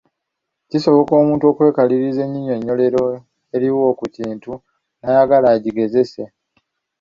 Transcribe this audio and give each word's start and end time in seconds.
Kisoboka 0.69 1.13
omuntu 1.21 1.43
okwekaliriza 1.51 2.21
ennyinnyonnyolero 2.23 3.01
eriwo 3.55 3.83
ku 3.99 4.05
kintu 4.15 4.51
n’ayagala 5.01 5.47
agigezese. 5.55 6.23